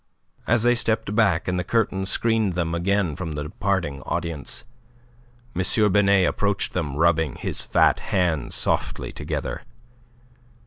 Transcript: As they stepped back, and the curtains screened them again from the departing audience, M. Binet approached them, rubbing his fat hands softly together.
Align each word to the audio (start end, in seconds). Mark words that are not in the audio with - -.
As 0.47 0.63
they 0.63 0.73
stepped 0.73 1.13
back, 1.13 1.47
and 1.47 1.59
the 1.59 1.63
curtains 1.63 2.09
screened 2.09 2.53
them 2.53 2.73
again 2.73 3.15
from 3.15 3.33
the 3.33 3.43
departing 3.43 4.01
audience, 4.01 4.63
M. 5.55 5.91
Binet 5.91 6.27
approached 6.27 6.73
them, 6.73 6.95
rubbing 6.95 7.35
his 7.35 7.61
fat 7.61 7.99
hands 7.99 8.55
softly 8.55 9.11
together. 9.11 9.61